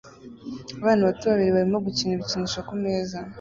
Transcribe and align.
Abana 0.81 1.01
bato 1.07 1.23
babiri 1.31 1.51
barimo 1.55 1.77
gukina 1.85 2.11
ibikinisho 2.13 2.59
kumeza 2.67 3.17